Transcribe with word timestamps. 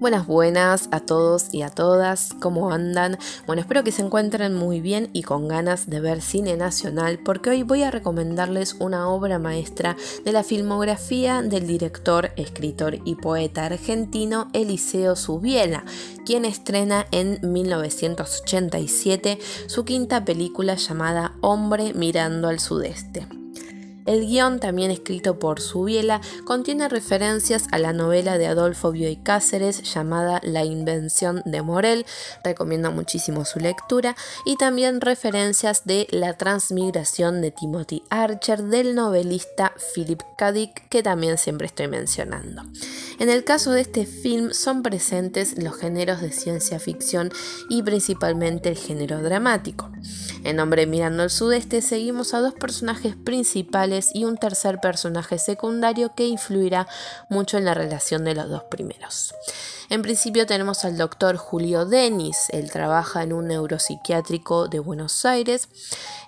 Buenas, 0.00 0.28
buenas 0.28 0.88
a 0.92 1.00
todos 1.00 1.52
y 1.52 1.62
a 1.62 1.70
todas, 1.70 2.32
¿cómo 2.40 2.70
andan? 2.70 3.18
Bueno, 3.48 3.62
espero 3.62 3.82
que 3.82 3.90
se 3.90 4.02
encuentren 4.02 4.54
muy 4.54 4.80
bien 4.80 5.10
y 5.12 5.24
con 5.24 5.48
ganas 5.48 5.90
de 5.90 5.98
ver 5.98 6.22
cine 6.22 6.56
nacional 6.56 7.18
porque 7.18 7.50
hoy 7.50 7.64
voy 7.64 7.82
a 7.82 7.90
recomendarles 7.90 8.76
una 8.78 9.08
obra 9.08 9.40
maestra 9.40 9.96
de 10.24 10.30
la 10.30 10.44
filmografía 10.44 11.42
del 11.42 11.66
director, 11.66 12.30
escritor 12.36 13.00
y 13.04 13.16
poeta 13.16 13.66
argentino 13.66 14.50
Eliseo 14.52 15.16
Subiela, 15.16 15.84
quien 16.24 16.44
estrena 16.44 17.06
en 17.10 17.40
1987 17.42 19.40
su 19.66 19.84
quinta 19.84 20.24
película 20.24 20.76
llamada 20.76 21.32
Hombre 21.40 21.92
mirando 21.92 22.46
al 22.46 22.60
sudeste. 22.60 23.37
El 24.08 24.26
guion, 24.26 24.58
también 24.58 24.90
escrito 24.90 25.38
por 25.38 25.60
Subiela, 25.60 26.22
contiene 26.46 26.88
referencias 26.88 27.66
a 27.72 27.78
la 27.78 27.92
novela 27.92 28.38
de 28.38 28.46
Adolfo 28.46 28.90
Bioy 28.90 29.16
Cáceres 29.16 29.82
llamada 29.82 30.40
La 30.42 30.64
invención 30.64 31.42
de 31.44 31.60
Morel, 31.60 32.06
recomiendo 32.42 32.90
muchísimo 32.90 33.44
su 33.44 33.58
lectura, 33.58 34.16
y 34.46 34.56
también 34.56 35.02
referencias 35.02 35.84
de 35.84 36.06
La 36.10 36.38
transmigración 36.38 37.42
de 37.42 37.50
Timothy 37.50 38.02
Archer 38.08 38.62
del 38.62 38.94
novelista 38.94 39.74
Philip 39.94 40.22
K. 40.38 40.52
Dick, 40.52 40.88
que 40.88 41.02
también 41.02 41.36
siempre 41.36 41.66
estoy 41.66 41.88
mencionando. 41.88 42.62
En 43.18 43.28
el 43.28 43.44
caso 43.44 43.72
de 43.72 43.82
este 43.82 44.06
film 44.06 44.52
son 44.52 44.82
presentes 44.82 45.62
los 45.62 45.76
géneros 45.76 46.22
de 46.22 46.32
ciencia 46.32 46.78
ficción 46.78 47.30
y 47.68 47.82
principalmente 47.82 48.70
el 48.70 48.78
género 48.78 49.20
dramático. 49.20 49.90
En 50.44 50.60
Hombre 50.60 50.86
Mirando 50.86 51.22
al 51.22 51.30
Sudeste 51.30 51.82
seguimos 51.82 52.32
a 52.32 52.40
dos 52.40 52.54
personajes 52.54 53.16
principales 53.16 54.10
y 54.14 54.24
un 54.24 54.36
tercer 54.36 54.80
personaje 54.80 55.38
secundario 55.38 56.14
que 56.14 56.26
influirá 56.26 56.86
mucho 57.28 57.58
en 57.58 57.64
la 57.64 57.74
relación 57.74 58.24
de 58.24 58.34
los 58.34 58.48
dos 58.48 58.64
primeros. 58.64 59.34
En 59.90 60.02
principio 60.02 60.44
tenemos 60.44 60.84
al 60.84 60.98
doctor 60.98 61.36
Julio 61.38 61.86
Denis, 61.86 62.48
él 62.50 62.70
trabaja 62.70 63.22
en 63.22 63.32
un 63.32 63.48
neuropsiquiátrico 63.48 64.68
de 64.68 64.80
Buenos 64.80 65.24
Aires. 65.24 65.70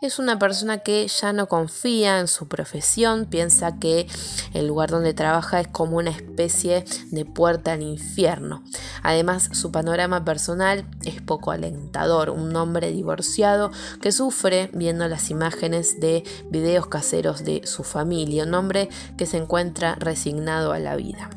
Es 0.00 0.20
una 0.20 0.38
persona 0.38 0.78
que 0.78 1.08
ya 1.08 1.32
no 1.32 1.48
confía 1.48 2.20
en 2.20 2.28
su 2.28 2.46
profesión, 2.46 3.26
piensa 3.26 3.80
que 3.80 4.06
el 4.54 4.68
lugar 4.68 4.90
donde 4.90 5.12
trabaja 5.12 5.60
es 5.60 5.66
como 5.66 5.96
una 5.96 6.10
especie 6.10 6.84
de 7.10 7.24
puerta 7.24 7.72
al 7.72 7.82
infierno. 7.82 8.62
Además, 9.02 9.50
su 9.52 9.72
panorama 9.72 10.24
personal 10.24 10.86
es 11.04 11.20
poco 11.20 11.50
alentador, 11.50 12.30
un 12.30 12.54
hombre 12.54 12.92
divorciado 12.92 13.72
que 14.00 14.12
sufre 14.12 14.70
viendo 14.72 15.08
las 15.08 15.30
imágenes 15.30 16.00
de 16.00 16.24
videos 16.50 16.86
caseros 16.86 17.44
de 17.44 17.66
su 17.66 17.84
familia, 17.84 18.44
un 18.44 18.54
hombre 18.54 18.88
que 19.16 19.26
se 19.26 19.36
encuentra 19.36 19.94
resignado 19.96 20.72
a 20.72 20.78
la 20.78 20.96
vida. 20.96 21.30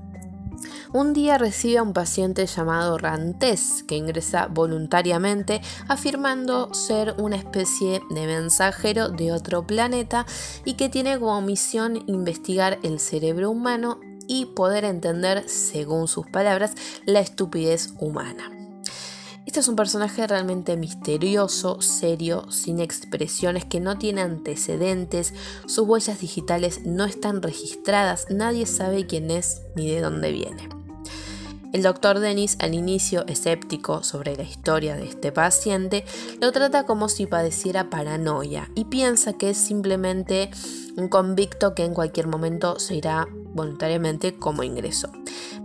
Un 0.93 1.13
día 1.13 1.37
recibe 1.37 1.77
a 1.77 1.83
un 1.83 1.93
paciente 1.93 2.45
llamado 2.45 2.97
Rantés 2.97 3.83
que 3.87 3.95
ingresa 3.95 4.47
voluntariamente 4.47 5.61
afirmando 5.87 6.73
ser 6.73 7.15
una 7.17 7.37
especie 7.37 8.01
de 8.09 8.27
mensajero 8.27 9.07
de 9.07 9.31
otro 9.31 9.65
planeta 9.65 10.25
y 10.65 10.73
que 10.73 10.89
tiene 10.89 11.17
como 11.17 11.41
misión 11.41 12.03
investigar 12.07 12.77
el 12.83 12.99
cerebro 12.99 13.51
humano 13.51 14.01
y 14.27 14.47
poder 14.47 14.83
entender, 14.83 15.47
según 15.47 16.09
sus 16.09 16.27
palabras, 16.27 16.73
la 17.05 17.21
estupidez 17.21 17.93
humana. 17.99 18.60
Este 19.51 19.59
es 19.59 19.67
un 19.67 19.75
personaje 19.75 20.25
realmente 20.27 20.77
misterioso, 20.77 21.81
serio, 21.81 22.49
sin 22.49 22.79
expresiones, 22.79 23.65
que 23.65 23.81
no 23.81 23.97
tiene 23.97 24.21
antecedentes, 24.21 25.33
sus 25.65 25.85
huellas 25.85 26.21
digitales 26.21 26.85
no 26.85 27.03
están 27.03 27.41
registradas, 27.41 28.27
nadie 28.29 28.65
sabe 28.65 29.07
quién 29.07 29.29
es 29.29 29.63
ni 29.75 29.91
de 29.91 29.99
dónde 29.99 30.31
viene. 30.31 30.69
El 31.73 31.83
doctor 31.83 32.19
Dennis, 32.19 32.55
al 32.59 32.73
inicio 32.73 33.27
escéptico 33.27 34.03
sobre 34.03 34.37
la 34.37 34.43
historia 34.43 34.95
de 34.95 35.03
este 35.03 35.33
paciente, 35.33 36.05
lo 36.39 36.53
trata 36.53 36.85
como 36.85 37.09
si 37.09 37.25
padeciera 37.25 37.89
paranoia 37.89 38.69
y 38.73 38.85
piensa 38.85 39.33
que 39.33 39.49
es 39.49 39.57
simplemente 39.57 40.49
un 40.95 41.09
convicto 41.09 41.75
que 41.75 41.83
en 41.83 41.93
cualquier 41.93 42.27
momento 42.27 42.79
se 42.79 42.95
irá 42.95 43.27
voluntariamente 43.53 44.33
como 44.33 44.63
ingreso. 44.63 45.11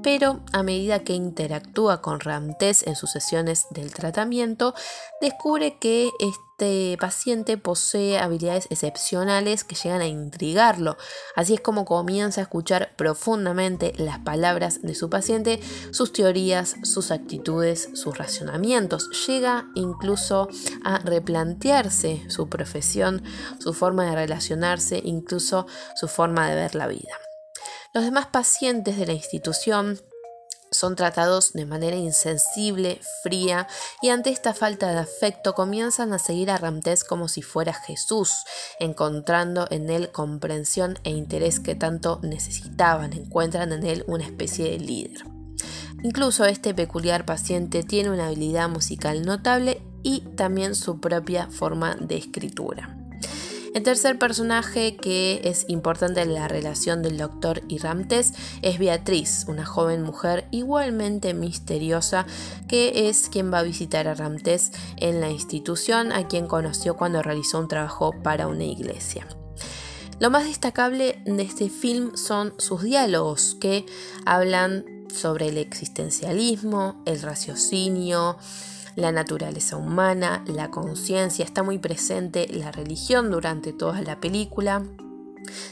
Pero 0.06 0.39
a 0.53 0.62
medida 0.62 1.00
que 1.00 1.15
interactúa 1.15 2.00
con 2.00 2.21
Ramtés 2.21 2.87
en 2.87 2.94
sus 2.94 3.11
sesiones 3.11 3.67
del 3.71 3.93
tratamiento, 3.93 4.72
descubre 5.21 5.78
que 5.81 6.12
este 6.21 6.97
paciente 7.00 7.59
posee 7.59 8.21
habilidades 8.21 8.69
excepcionales 8.71 9.65
que 9.65 9.75
llegan 9.75 10.03
a 10.03 10.06
intrigarlo. 10.06 10.97
Así 11.34 11.55
es 11.55 11.61
como 11.61 11.84
comienza 11.84 12.41
a 12.41 12.45
escuchar 12.45 12.95
profundamente 12.95 13.95
las 13.97 14.21
palabras 14.21 14.81
de 14.81 14.95
su 14.95 15.11
paciente, 15.11 15.59
sus 15.91 16.12
teorías, 16.12 16.77
sus 16.84 17.11
actitudes, 17.11 17.89
sus 17.95 18.16
racionamientos. 18.16 19.11
Llega 19.27 19.66
incluso 19.75 20.47
a 20.84 21.00
replantearse 21.00 22.31
su 22.31 22.49
profesión, 22.49 23.25
su 23.59 23.75
forma 23.75 24.05
de 24.05 24.15
relacionarse, 24.15 25.00
incluso 25.03 25.66
su 25.97 26.06
forma 26.06 26.49
de 26.49 26.55
ver 26.55 26.77
la 26.77 26.87
vida. 26.87 27.25
Los 27.97 28.05
demás 28.05 28.27
pacientes 28.27 28.99
de 28.99 29.07
la 29.07 29.15
institución 29.15 29.99
son 30.71 30.97
tratados 30.97 31.55
de 31.55 31.65
manera 31.65 31.97
insensible, 31.97 33.01
fría, 33.23 33.69
y 34.03 34.11
ante 34.11 34.29
esta 34.29 34.53
falta 34.53 34.93
de 34.93 34.99
afecto 34.99 35.55
comienzan 35.55 36.12
a 36.12 36.19
seguir 36.19 36.51
a 36.51 36.59
Ramtés 36.59 37.05
como 37.05 37.27
si 37.27 37.41
fuera 37.41 37.73
Jesús, 37.73 38.45
encontrando 38.81 39.67
en 39.71 39.89
él 39.89 40.12
comprensión 40.12 40.99
e 41.05 41.11
interés 41.11 41.59
que 41.59 41.75
tanto 41.75 42.21
necesitaban, 42.23 43.15
encuentran 43.15 43.73
en 43.73 43.87
él 43.87 44.05
una 44.09 44.27
especie 44.27 44.73
de 44.73 44.78
líder. 44.78 45.25
Incluso 46.03 46.45
este 46.45 46.75
peculiar 46.75 47.25
paciente 47.25 47.83
tiene 47.83 48.11
una 48.11 48.27
habilidad 48.27 48.69
musical 48.69 49.25
notable 49.25 49.81
y 50.03 50.21
también 50.37 50.75
su 50.75 51.01
propia 51.01 51.49
forma 51.49 51.97
de 51.99 52.19
escritura. 52.19 53.06
El 53.76 53.82
tercer 53.82 54.19
personaje 54.19 54.97
que 54.97 55.42
es 55.44 55.66
importante 55.69 56.22
en 56.22 56.32
la 56.32 56.48
relación 56.48 57.03
del 57.03 57.19
doctor 57.19 57.60
y 57.69 57.76
Ramtés 57.76 58.32
es 58.62 58.78
Beatriz, 58.78 59.44
una 59.48 59.66
joven 59.66 60.03
mujer 60.03 60.48
igualmente 60.50 61.34
misteriosa 61.34 62.25
que 62.69 63.10
es 63.10 63.28
quien 63.28 63.53
va 63.53 63.59
a 63.59 63.65
visitar 63.65 64.09
a 64.09 64.15
Ramtés 64.15 64.72
en 64.97 65.20
la 65.20 65.28
institución 65.28 66.10
a 66.12 66.26
quien 66.26 66.47
conoció 66.47 66.97
cuando 66.97 67.20
realizó 67.20 67.59
un 67.59 67.69
trabajo 67.69 68.15
para 68.22 68.47
una 68.47 68.65
iglesia. 68.65 69.26
Lo 70.20 70.31
más 70.31 70.44
destacable 70.44 71.20
de 71.26 71.42
este 71.42 71.69
film 71.69 72.16
son 72.16 72.54
sus 72.56 72.82
diálogos 72.82 73.59
que 73.60 73.84
hablan 74.25 74.86
sobre 75.15 75.48
el 75.48 75.59
existencialismo, 75.59 77.03
el 77.04 77.20
raciocinio, 77.20 78.38
la 78.97 79.12
naturaleza 79.12 79.77
humana, 79.77 80.43
la 80.47 80.71
conciencia, 80.71 81.45
está 81.45 81.62
muy 81.62 81.79
presente 81.79 82.49
la 82.49 82.73
religión 82.73 83.31
durante 83.31 83.73
toda 83.73 84.01
la 84.01 84.21
película. 84.21 84.83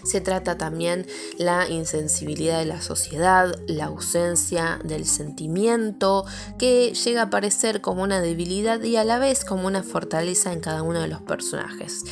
Se 0.05 0.21
trata 0.21 0.57
también 0.57 1.07
la 1.37 1.69
insensibilidad 1.69 2.61
de 2.61 2.67
la 2.67 2.81
sociedad, 2.81 3.57
la 3.67 3.87
ausencia 3.87 4.79
del 4.85 5.05
sentimiento, 5.07 6.25
que 6.59 6.93
llega 6.93 7.23
a 7.23 7.25
aparecer 7.25 7.81
como 7.81 8.03
una 8.03 8.21
debilidad 8.21 8.81
y 8.83 8.97
a 8.97 9.05
la 9.05 9.19
vez 9.19 9.45
como 9.45 9.67
una 9.67 9.83
fortaleza 9.83 10.53
en 10.53 10.61
cada 10.61 10.83
uno 10.83 11.01
de 11.01 11.09
los 11.09 11.23
personajes. 11.23 12.05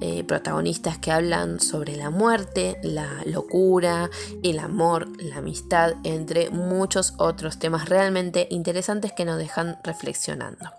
Eh, 0.00 0.22
protagonistas 0.22 0.96
que 0.98 1.10
hablan 1.10 1.58
sobre 1.58 1.96
la 1.96 2.10
muerte, 2.10 2.78
la 2.84 3.22
locura, 3.26 4.10
el 4.44 4.60
amor, 4.60 5.08
la 5.20 5.38
amistad, 5.38 5.94
entre 6.04 6.50
muchos 6.50 7.14
otros 7.18 7.58
temas 7.58 7.88
realmente 7.88 8.46
interesantes 8.50 9.12
que 9.12 9.24
nos 9.24 9.38
dejan 9.38 9.78
reflexionando. 9.82 10.70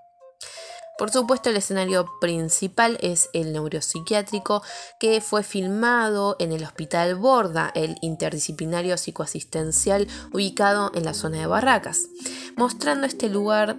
Por 0.99 1.11
supuesto, 1.11 1.49
el 1.49 1.55
escenario 1.55 2.09
principal 2.19 2.97
es 3.01 3.29
el 3.31 3.53
neuropsiquiátrico 3.53 4.61
que 4.99 5.21
fue 5.21 5.43
filmado 5.43 6.35
en 6.39 6.51
el 6.51 6.63
Hospital 6.63 7.15
Borda, 7.15 7.71
el 7.73 7.95
interdisciplinario 8.01 8.97
psicoasistencial 8.97 10.09
ubicado 10.33 10.91
en 10.93 11.05
la 11.05 11.13
zona 11.13 11.39
de 11.39 11.47
Barracas, 11.47 12.07
mostrando 12.57 13.07
este 13.07 13.29
lugar 13.29 13.77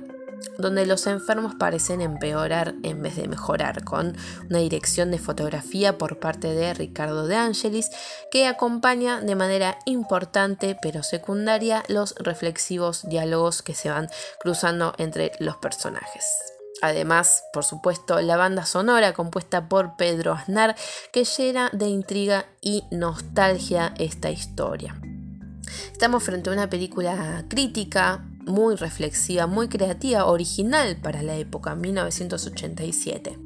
donde 0.58 0.86
los 0.86 1.06
enfermos 1.06 1.54
parecen 1.54 2.00
empeorar 2.00 2.74
en 2.82 3.02
vez 3.02 3.16
de 3.16 3.28
mejorar, 3.28 3.84
con 3.84 4.16
una 4.48 4.58
dirección 4.58 5.10
de 5.10 5.18
fotografía 5.18 5.98
por 5.98 6.18
parte 6.18 6.54
de 6.54 6.74
Ricardo 6.74 7.26
de 7.26 7.36
Angelis, 7.36 7.90
que 8.30 8.46
acompaña 8.46 9.20
de 9.20 9.34
manera 9.34 9.78
importante 9.86 10.76
pero 10.80 11.02
secundaria 11.02 11.82
los 11.88 12.14
reflexivos 12.16 13.08
diálogos 13.08 13.62
que 13.62 13.74
se 13.74 13.90
van 13.90 14.08
cruzando 14.40 14.94
entre 14.98 15.32
los 15.38 15.56
personajes. 15.56 16.24
Además, 16.82 17.44
por 17.52 17.64
supuesto, 17.64 18.20
la 18.20 18.36
banda 18.36 18.64
sonora 18.64 19.12
compuesta 19.12 19.68
por 19.68 19.96
Pedro 19.96 20.32
Aznar 20.32 20.76
que 21.12 21.24
llena 21.24 21.68
de 21.72 21.88
intriga 21.88 22.46
y 22.62 22.84
nostalgia 22.90 23.92
esta 23.98 24.30
historia. 24.30 24.98
Estamos 25.92 26.22
frente 26.22 26.48
a 26.48 26.54
una 26.54 26.70
película 26.70 27.44
crítica, 27.48 28.24
muy 28.50 28.74
reflexiva, 28.74 29.46
muy 29.46 29.68
creativa, 29.68 30.26
original 30.26 30.96
para 30.96 31.22
la 31.22 31.36
época, 31.36 31.74
1987. 31.74 33.38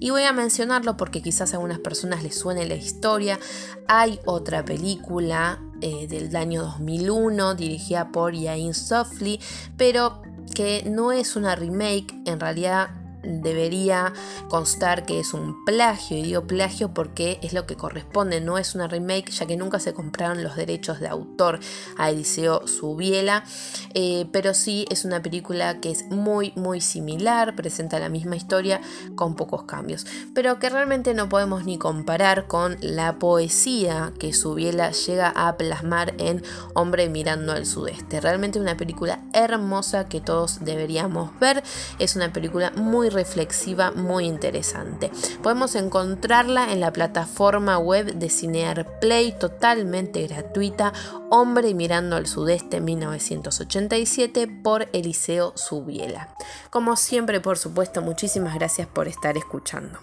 Y 0.00 0.10
voy 0.10 0.22
a 0.22 0.32
mencionarlo 0.32 0.96
porque 0.96 1.22
quizás 1.22 1.52
a 1.52 1.56
algunas 1.56 1.78
personas 1.78 2.22
les 2.22 2.38
suene 2.38 2.66
la 2.66 2.74
historia. 2.74 3.38
Hay 3.86 4.20
otra 4.26 4.64
película 4.64 5.60
eh, 5.80 6.06
del 6.08 6.34
año 6.36 6.62
2001 6.62 7.54
dirigida 7.54 8.12
por 8.12 8.34
Yain 8.34 8.74
Softly, 8.74 9.40
pero 9.76 10.22
que 10.54 10.84
no 10.84 11.12
es 11.12 11.36
una 11.36 11.54
remake, 11.54 12.14
en 12.26 12.40
realidad 12.40 12.90
debería 13.28 14.12
constar 14.48 15.04
que 15.04 15.20
es 15.20 15.34
un 15.34 15.64
plagio, 15.64 16.16
y 16.16 16.22
digo 16.22 16.46
plagio 16.46 16.94
porque 16.94 17.38
es 17.42 17.52
lo 17.52 17.66
que 17.66 17.76
corresponde, 17.76 18.40
no 18.40 18.58
es 18.58 18.74
una 18.74 18.88
remake, 18.88 19.30
ya 19.30 19.46
que 19.46 19.56
nunca 19.56 19.78
se 19.78 19.94
compraron 19.94 20.42
los 20.42 20.56
derechos 20.56 21.00
de 21.00 21.08
autor 21.08 21.60
a 21.96 22.10
Eliseo 22.10 22.66
Subiela, 22.66 23.44
eh, 23.94 24.26
pero 24.32 24.54
sí 24.54 24.86
es 24.90 25.04
una 25.04 25.22
película 25.22 25.80
que 25.80 25.90
es 25.90 26.06
muy, 26.06 26.52
muy 26.56 26.80
similar, 26.80 27.54
presenta 27.54 27.98
la 27.98 28.08
misma 28.08 28.36
historia 28.36 28.80
con 29.14 29.36
pocos 29.36 29.64
cambios, 29.64 30.06
pero 30.34 30.58
que 30.58 30.70
realmente 30.70 31.14
no 31.14 31.28
podemos 31.28 31.64
ni 31.64 31.78
comparar 31.78 32.46
con 32.46 32.76
la 32.80 33.18
poesía 33.18 34.12
que 34.18 34.32
Subiela 34.32 34.90
llega 34.90 35.32
a 35.34 35.56
plasmar 35.56 36.14
en 36.18 36.42
Hombre 36.74 37.08
mirando 37.08 37.52
al 37.52 37.66
sudeste. 37.66 38.20
Realmente 38.20 38.60
una 38.60 38.76
película 38.76 39.20
hermosa 39.32 40.08
que 40.08 40.20
todos 40.20 40.64
deberíamos 40.64 41.38
ver, 41.38 41.62
es 41.98 42.16
una 42.16 42.32
película 42.32 42.72
muy 42.76 43.08
reflexiva, 43.18 43.90
muy 43.90 44.26
interesante. 44.26 45.10
Podemos 45.42 45.74
encontrarla 45.74 46.72
en 46.72 46.78
la 46.78 46.92
plataforma 46.92 47.76
web 47.76 48.14
de 48.14 48.30
Cinear 48.30 49.00
Play 49.00 49.32
totalmente 49.32 50.24
gratuita, 50.28 50.92
Hombre 51.30 51.74
mirando 51.74 52.14
al 52.14 52.28
sudeste 52.28 52.80
1987 52.80 54.46
por 54.62 54.88
Eliseo 54.92 55.52
Subiela. 55.56 56.28
Como 56.70 56.94
siempre, 56.94 57.40
por 57.40 57.58
supuesto, 57.58 58.02
muchísimas 58.02 58.54
gracias 58.54 58.86
por 58.86 59.08
estar 59.08 59.36
escuchando. 59.36 59.98